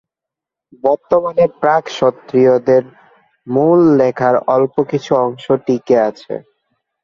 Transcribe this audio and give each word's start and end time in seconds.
বর্তমানে 0.83 1.43
প্রাক-সক্রেতীয়দের 1.61 2.83
মূল 3.47 3.79
লেখার 3.99 4.35
অল্প 4.55 4.75
কিছু 4.91 5.11
অংশ 5.25 5.45
টিকে 5.65 5.95
আছে। 6.09 6.33